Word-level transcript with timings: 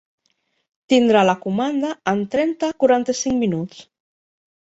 Tindrà 0.93 1.21
la 1.29 1.35
comanda 1.43 1.91
en 2.15 2.23
trenta-quaranta-cinc 2.37 3.39
minuts. 3.45 3.87